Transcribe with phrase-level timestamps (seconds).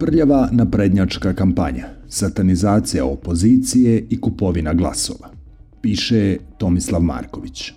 [0.00, 5.28] Prljava naprednjačka kampanja, satanizacija opozicije i kupovina glasova,
[5.80, 7.72] piše Tomislav Marković.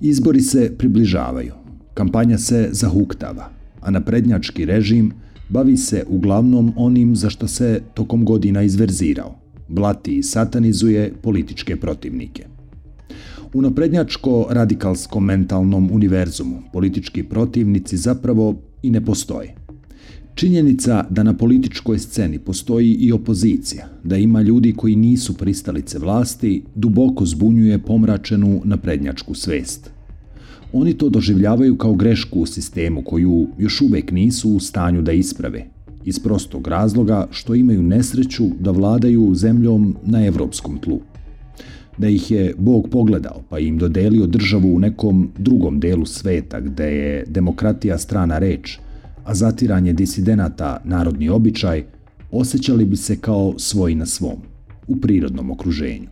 [0.00, 1.52] Izbori se približavaju,
[1.94, 3.50] kampanja se zahuktava,
[3.80, 5.12] a naprednjački režim
[5.48, 9.34] bavi se uglavnom onim za što se tokom godina izverzirao,
[9.68, 12.46] blati i satanizuje političke protivnike.
[13.54, 19.54] U naprednjačko-radikalskom mentalnom univerzumu politički protivnici zapravo i ne postoje–
[20.36, 26.62] Činjenica da na političkoj sceni postoji i opozicija, da ima ljudi koji nisu pristalice vlasti,
[26.74, 29.90] duboko zbunjuje pomračenu naprednjačku svest.
[30.72, 35.66] Oni to doživljavaju kao grešku u sistemu koju još uvek nisu u stanju da isprave,
[36.04, 41.00] iz prostog razloga što imaju nesreću da vladaju zemljom na evropskom tlu.
[41.98, 46.84] Da ih je Bog pogledao pa im dodelio državu u nekom drugom delu sveta gde
[46.84, 48.78] je demokratija strana reč–
[49.26, 51.84] a zatiranje disidenata narodni običaj,
[52.30, 54.36] osjećali bi se kao svoji na svom,
[54.88, 56.08] u prirodnom okruženju.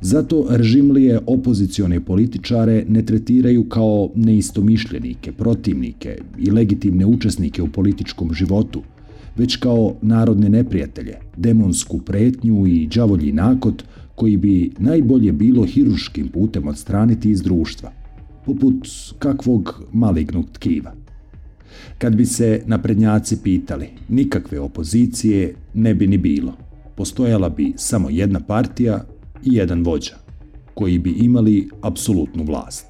[0.00, 8.82] Zato režimlije opozicione političare ne tretiraju kao neistomišljenike, protivnike i legitimne učesnike u političkom životu,
[9.36, 16.68] već kao narodne neprijatelje, demonsku pretnju i đavolji nakot koji bi najbolje bilo hiruškim putem
[16.68, 17.92] odstraniti iz društva,
[18.46, 21.07] poput kakvog malignog tkiva.
[21.98, 26.56] Kad bi se naprednjaci pitali, nikakve opozicije ne bi ni bilo.
[26.96, 29.04] Postojala bi samo jedna partija
[29.44, 30.14] i jedan vođa,
[30.74, 32.86] koji bi imali apsolutnu vlast.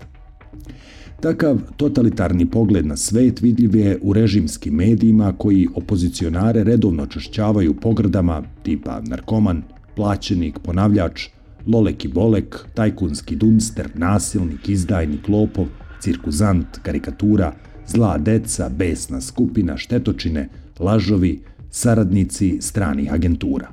[1.21, 8.43] Takav totalitarni pogled na svet vidljiv je u režimskim medijima koji opozicionare redovno čašćavaju pogrdama
[8.63, 9.63] tipa narkoman,
[9.97, 11.29] plaćenik, ponavljač,
[11.67, 15.67] lolek i bolek, tajkunski dunster, nasilnik, izdajnik, lopov,
[16.01, 17.53] cirkuzant, karikatura–
[17.89, 23.71] zla deca, besna skupina, štetočine, lažovi, saradnici stranih agentura.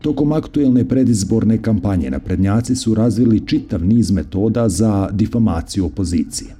[0.00, 6.56] Tokom aktuelne predizborne kampanje naprednjaci su razvili čitav niz metoda za difamaciju opozicije.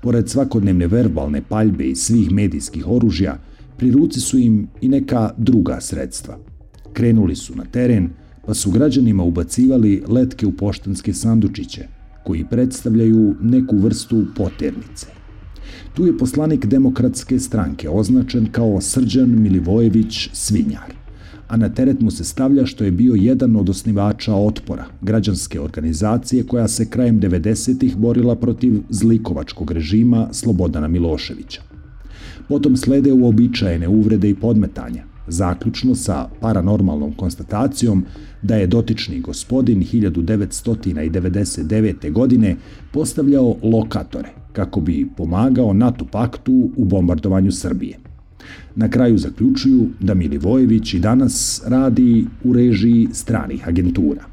[0.00, 3.38] Pored svakodnevne verbalne paljbe i svih medijskih oružja,
[3.76, 6.38] pri ruci su im i neka druga sredstva.
[6.92, 8.10] Krenuli su na teren,
[8.46, 11.86] pa su građanima ubacivali letke u poštanske sandučiće,
[12.24, 15.21] koji predstavljaju neku vrstu poternice.
[15.94, 20.92] Tu je poslanik demokratske stranke označen kao Srđan Milivojević Svinjar,
[21.48, 26.46] a na teret mu se stavlja što je bio jedan od osnivača Otpora, građanske organizacije
[26.46, 31.62] koja se krajem 90-ih borila protiv zlikovačkog režima Slobodana Miloševića.
[32.48, 38.04] Potom slede uobičajene uvrede i podmetanja, zaključno sa paranormalnom konstatacijom
[38.42, 42.12] da je dotični gospodin 1999.
[42.12, 42.56] godine
[42.92, 47.98] postavljao lokatore kako bi pomagao NATO paktu u bombardovanju Srbije.
[48.76, 54.24] Na kraju zaključuju da Milivojević i danas radi u režiji stranih agentura.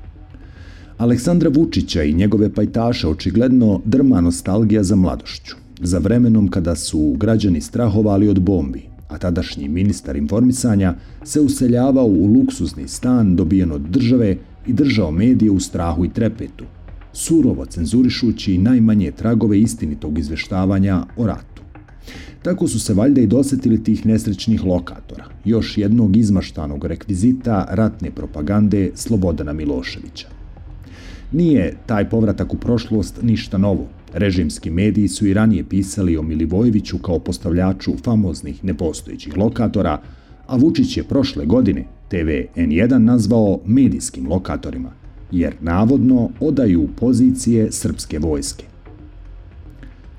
[0.98, 7.62] Aleksandra Vučića i njegove pajtaše očigledno drma nostalgija za mladošću, za vremenom kada su građani
[7.62, 14.38] strahovali od bombi, a tadašnji ministar informisanja se useljavao u luksuzni stan dobijen od države
[14.68, 16.66] i držao medije u strahu i trepetu,
[17.14, 21.62] surovo cenzurišući najmanje tragove istinitog izveštavanja o ratu.
[22.42, 28.92] Tako su se valjda i dosetili tih nesrećnih lokatora, još jednog izmaštanog rekvizita ratne propagande
[28.96, 30.28] Slobodana Miloševića.
[31.32, 36.98] Nije taj povratak u prošlost ništa novo, Režimski mediji su i ranije pisali o Milivojeviću
[36.98, 40.02] kao postavljaču famoznih nepostojećih lokatora,
[40.48, 44.92] a Vučić je prošle godine TV N1 nazvao medijskim lokatorima,
[45.32, 48.66] jer navodno odaju pozicije srpske vojske.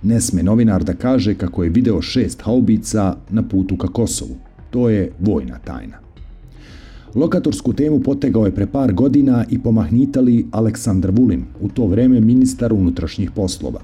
[0.03, 4.37] Ne sme novinar da kaže kako je video šest haubica na putu ka Kosovu.
[4.71, 5.99] To je vojna tajna.
[7.15, 12.73] Lokatorsku temu potegao je pre par godina i pomahnitali Aleksandar Vulin, u to vreme ministar
[12.73, 13.81] unutrašnjih poslova.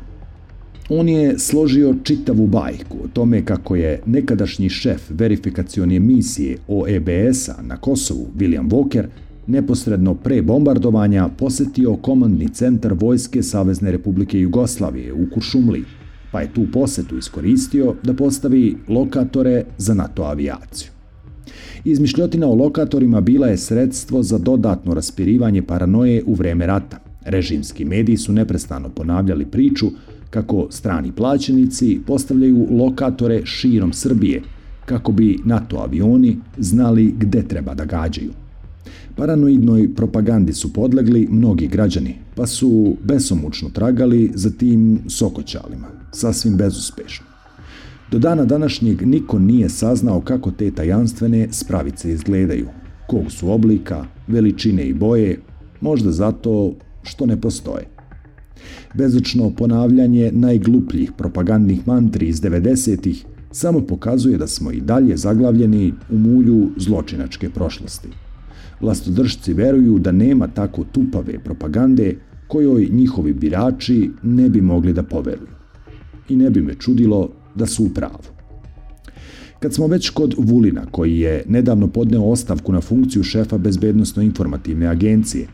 [0.89, 7.77] On je složio čitavu bajku o tome kako je nekadašnji šef verifikacione misije OEBS-a na
[7.77, 9.07] Kosovu, William Walker,
[9.47, 15.85] neposredno pre bombardovanja posetio komandni centar Vojske Savezne Republike Jugoslavije u Kuršumliji,
[16.33, 20.91] pa je tu posetu iskoristio da postavi lokatore za NATO avijaciju.
[21.85, 26.99] Izmišljotina o lokatorima bila je sredstvo za dodatno raspirivanje paranoje u vreme rata.
[27.25, 29.87] Režimski mediji su neprestano ponavljali priču
[30.31, 34.43] kako strani plaćenici postavljaju lokatore širom Srbije,
[34.87, 38.46] kako bi NATO avioni znali gde treba da gađaju.
[39.17, 47.27] Paranoidnoj propagandi su podlegli mnogi građani, pa su besomučno tragali za tim sokoćalima, sasvim bezuspešno.
[48.11, 52.69] Do dana današnjeg niko nije saznao kako te tajanstvene spravice izgledaju,
[53.09, 55.41] kog su oblika, veličine i boje,
[55.81, 57.89] možda zato što ne postoje.
[58.95, 66.19] Bezočno ponavljanje najglupljih propagandnih mantri iz 90-ih samo pokazuje da smo i dalje zaglavljeni u
[66.19, 68.09] mulju zločinačke prošlosti.
[68.81, 72.17] Vlastodržci veruju da nema tako tupave propagande
[72.49, 75.57] kojoj njihovi birači ne bi mogli da poveruju.
[76.29, 78.37] I ne bi me čudilo da su u pravu.
[79.61, 85.47] Kad smo već kod Vulina, koji je nedavno podneo ostavku na funkciju šefa Bezbednostno-informativne agencije,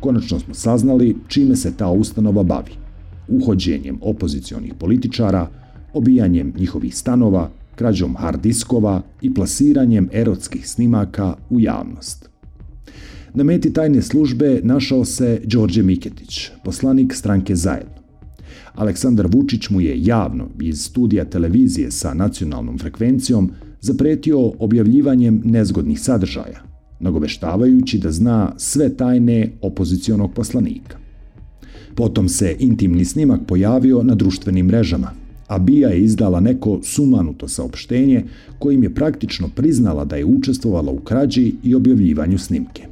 [0.00, 2.72] konačno smo saznali čime se ta ustanova bavi.
[3.28, 5.48] Uhođenjem opozicionih političara,
[5.92, 12.31] obijanjem njihovih stanova, krađom hard diskova i plasiranjem erotskih snimaka u javnost.
[13.34, 18.02] Na meti tajne službe našao se Đorđe Miketić, poslanik stranke Zajedno.
[18.74, 23.50] Aleksandar Vučić mu je javno iz studija televizije sa nacionalnom frekvencijom
[23.80, 26.62] zapretio objavljivanjem nezgodnih sadržaja,
[27.00, 30.96] nagoveštavajući da zna sve tajne opozicionog poslanika.
[31.94, 35.10] Potom se intimni snimak pojavio na društvenim mrežama,
[35.46, 38.24] a Bija je izdala neko sumanuto saopštenje
[38.58, 42.91] kojim je praktično priznala da je učestvovala u krađi i objavljivanju snimke.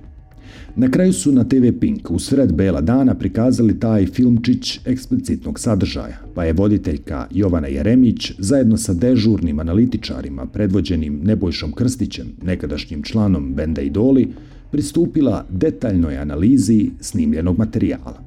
[0.77, 6.19] Na kraju su na TV Pink u sred bela dana prikazali taj filmčić eksplicitnog sadržaja,
[6.35, 13.83] pa je voditeljka Jovana Jeremić zajedno sa dežurnim analitičarima predvođenim Nebojšom Krstićem, nekadašnjim članom benda
[13.83, 14.29] Idoli,
[14.71, 18.23] pristupila detaljnoj analizi snimljenog materijala.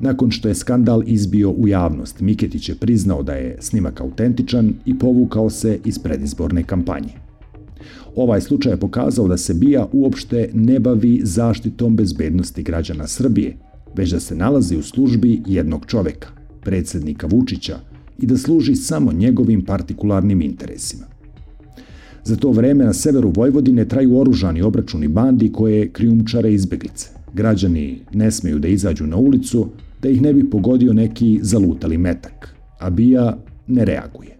[0.00, 4.98] Nakon što je skandal izbio u javnost, Miketić je priznao da je snimak autentičan i
[4.98, 7.29] povukao se iz predizborne kampanje.
[8.16, 13.56] Ovaj slučaj je pokazao da se BIA uopšte ne bavi zaštitom bezbednosti građana Srbije,
[13.96, 16.28] već da se nalazi u službi jednog čoveka,
[16.60, 17.78] predsednika Vučića,
[18.18, 21.06] i da služi samo njegovim partikularnim interesima.
[22.24, 27.08] Za to vreme na severu Vojvodine traju oružani obračuni bandi koje krijumčare izbeglice.
[27.34, 29.68] Građani ne smeju da izađu na ulicu,
[30.02, 33.36] da ih ne bi pogodio neki zalutali metak, a BIA
[33.66, 34.36] ne reaguje.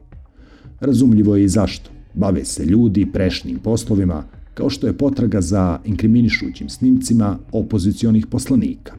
[0.81, 1.91] Razumljivo je i zašto.
[2.15, 4.25] Bave se ljudi prešnim poslovima,
[4.55, 8.93] kao što je potraga za inkriminišućim snimcima opozicionih poslanika.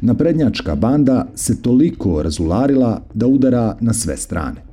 [0.00, 4.70] Naprednjačka banda se toliko razularila da udara na sve strane.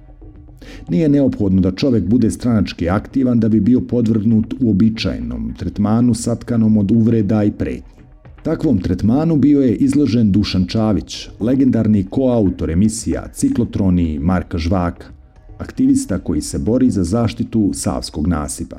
[0.89, 6.91] Nije neophodno da čovek bude stranački aktivan da bi bio podvrgnut uobičajenom tretmanu satkanom od
[6.91, 7.97] uvreda i pretnji.
[8.43, 15.16] Takvom tretmanu bio je izložen Dušan Čavić, legendarni koautor emisija Ciklotroni Marka Žvaka,
[15.59, 18.77] aktivista koji se bori za zaštitu Savskog nasipa.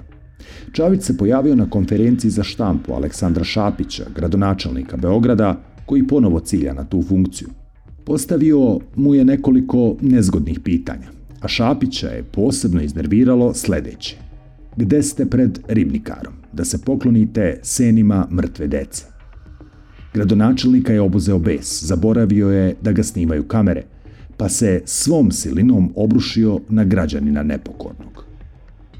[0.72, 6.84] Čavić se pojavio na konferenciji za štampu Aleksandra Šapića, gradonačelnika Beograda, koji ponovo cilja na
[6.84, 7.48] tu funkciju.
[8.04, 11.08] Postavio mu je nekoliko nezgodnih pitanja,
[11.40, 14.16] a Šapića je posebno iznerviralo sledeće.
[14.76, 16.32] Gde ste pred ribnikarom?
[16.52, 19.04] Da se poklonite senima mrtve dece.
[20.14, 23.84] Gradonačelnika je obuzeo bes, zaboravio je da ga snimaju kamere–
[24.38, 28.24] pa se svom silinom obrušio na građanina nepokornog.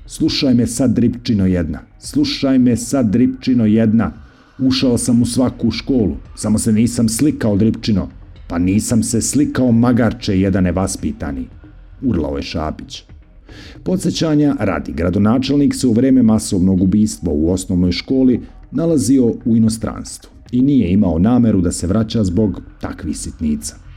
[0.07, 4.13] Slušaj me sad, dripčino jedna, slušaj me sad, dripčino jedna,
[4.59, 8.09] ušao sam u svaku školu, samo se nisam slikao, dripčino,
[8.49, 11.47] pa nisam se slikao magarče jedan nevaspitani,
[12.03, 13.05] urlao je Šapić.
[13.83, 18.41] Podsećanja radi, gradonačelnik se u vreme masovnog ubistva u osnovnoj školi
[18.71, 23.88] nalazio u inostranstvu i nije imao nameru da se vraća zbog takvih sitnica.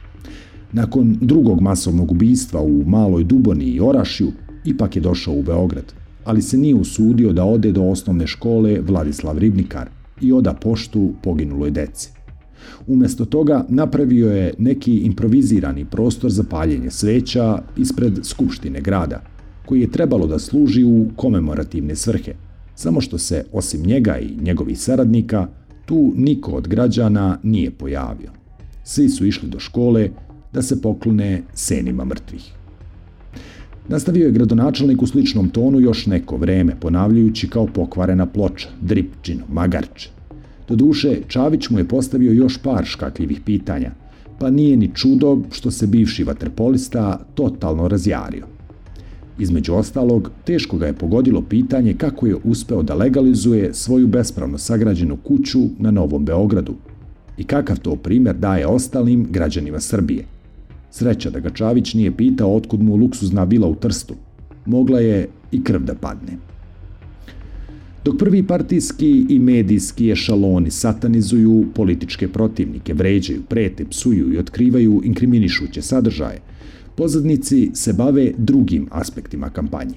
[0.73, 4.31] Nakon drugog masovnog ubistva u Maloj Duboni i Orašju,
[4.65, 9.37] ipak je došao u Beograd, ali se nije usudio da ode do osnovne škole Vladislav
[9.37, 9.89] Ribnikar
[10.21, 12.09] i oda poštu poginuloj deci.
[12.87, 19.21] Umesto toga napravio je neki improvizirani prostor za paljenje sveća ispred Skupštine grada,
[19.65, 22.33] koji je trebalo da služi u komemorativne svrhe,
[22.75, 25.47] samo što se, osim njega i njegovih saradnika,
[25.85, 28.29] tu niko od građana nije pojavio.
[28.83, 30.09] Svi su išli do škole,
[30.53, 32.51] da se poklone senima mrtvih.
[33.87, 40.09] Nastavio je gradonačelnik u sličnom tonu još neko vreme, ponavljajući kao pokvarena ploča, dripčino, magarče.
[40.67, 43.91] Doduše, Čavić mu je postavio još par škakljivih pitanja,
[44.39, 48.45] pa nije ni čudo što se bivši vaterpolista totalno razjario.
[49.39, 55.17] Između ostalog, teško ga je pogodilo pitanje kako je uspeo da legalizuje svoju bespravno sagrađenu
[55.17, 56.73] kuću na Novom Beogradu
[57.37, 60.25] i kakav to primer daje ostalim građanima Srbije–
[60.91, 64.15] Sreća da ga Čavić nije pitao otkud mu luksuzna vila u Trstu.
[64.65, 66.37] Mogla je i krv da padne.
[68.05, 75.81] Dok prvi partijski i medijski ešaloni satanizuju političke protivnike, vređaju, prete, psuju i otkrivaju inkriminišuće
[75.81, 76.41] sadržaje,
[76.95, 79.95] Pozadnici se bave drugim aspektima kampanje.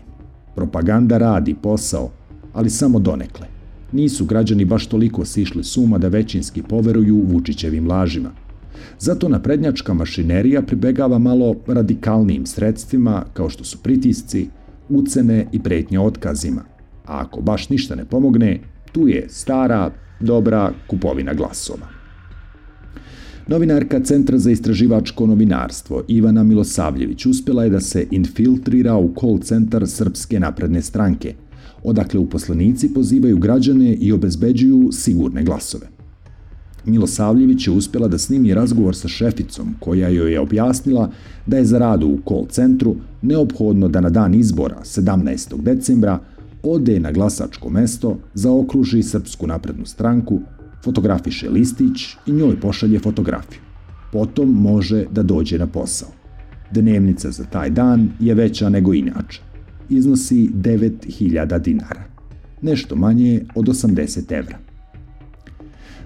[0.54, 2.10] Propaganda radi posao,
[2.52, 3.46] ali samo donekle.
[3.92, 8.30] Nisu građani baš toliko sišli suma da većinski poveruju Vučićevim lažima.
[8.99, 14.49] Zato naprednjačka mašinerija pribegava malo radikalnijim sredstvima kao što su pritisci,
[14.88, 16.62] ucene i pretnje otkazima.
[17.07, 18.61] A ako baš ništa ne pomogne,
[18.93, 19.90] tu je stara,
[20.21, 21.87] dobra kupovina glasova.
[23.47, 29.88] Novinarka Centra za istraživačko novinarstvo Ivana Milosavljević uspjela je da se infiltrira u call centar
[29.88, 31.35] Srpske napredne stranke,
[31.83, 35.93] odakle uposlenici pozivaju građane i obezbeđuju sigurne glasove.
[36.86, 41.10] Milosavljević je uspjela da snimi razgovor sa šeficom koja joj je objasnila
[41.46, 45.62] da je za radu u call centru neophodno da na dan izbora 17.
[45.62, 46.18] decembra
[46.62, 50.40] ode na glasačko mesto, zaokruži Srpsku naprednu stranku,
[50.84, 53.60] fotografiše listić i njoj pošalje fotografiju.
[54.12, 56.08] Potom može da dođe na posao.
[56.70, 59.40] Dnevnica za taj dan je veća nego inače.
[59.88, 62.04] Iznosi 9000 dinara.
[62.62, 64.58] Nešto manje od 80 evra.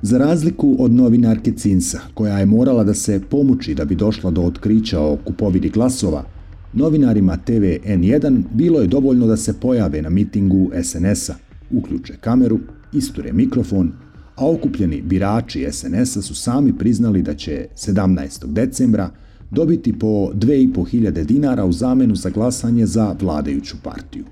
[0.03, 4.43] Za razliku od novinarke Cinsa, koja je morala da se pomuči da bi došla do
[4.43, 6.25] otkrića o kupovini glasova,
[6.73, 11.35] novinarima TV N1 bilo je dovoljno da se pojave na mitingu SNS-a,
[11.71, 12.59] uključe kameru,
[12.93, 13.93] isture mikrofon,
[14.37, 18.47] a okupljeni birači SNS-a su sami priznali da će 17.
[18.47, 19.11] decembra
[19.51, 24.25] dobiti po 2500 dinara u zamenu za glasanje za vladajuću partiju.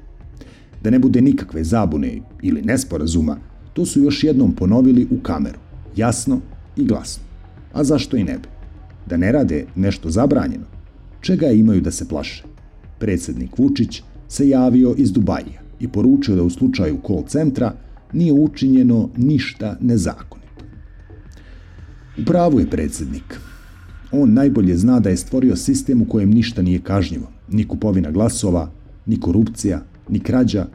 [0.82, 3.36] Da ne bude nikakve zabune ili nesporazuma,
[3.76, 5.58] to su još jednom ponovili u kameru,
[5.96, 6.40] jasno
[6.76, 7.22] i glasno.
[7.72, 8.48] A zašto i ne bi?
[9.06, 10.64] Da ne rade nešto zabranjeno?
[11.20, 12.44] Čega imaju da se plaše?
[12.98, 17.72] Predsednik Vučić se javio iz Dubajija i poručio da u slučaju call centra
[18.12, 20.64] nije učinjeno ništa nezakonito.
[22.18, 23.40] U pravu je predsednik.
[24.12, 27.30] On najbolje zna da je stvorio sistem u kojem ništa nije kažnjivo.
[27.48, 28.70] Ni kupovina glasova,
[29.06, 30.66] ni korupcija, ni krađa,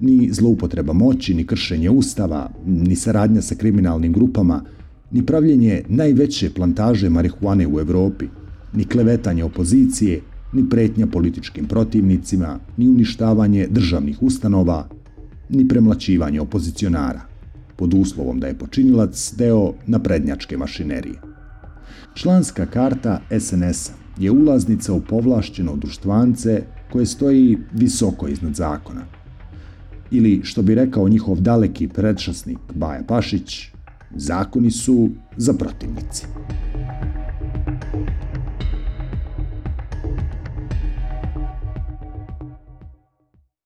[0.00, 4.64] ni zloupotreba moći, ni kršenje ustava, ni saradnja sa kriminalnim grupama,
[5.10, 8.26] ni pravljenje najveće plantaže marihuane u Evropi,
[8.72, 10.20] ni klevetanje opozicije,
[10.52, 14.88] ni pretnja političkim protivnicima, ni uništavanje državnih ustanova,
[15.48, 17.20] ni premlaćivanje opozicionara,
[17.76, 21.20] pod uslovom da je počinilac deo naprednjačke mašinerije.
[22.14, 26.62] Članska karta SNS je ulaznica u povlašćeno društvance
[26.92, 29.15] koje stoji visoko iznad zakona.
[30.10, 33.68] Ili, što bi rekao njihov daleki predšasnik Baja Pašić,
[34.14, 36.26] zakoni su za protivnici.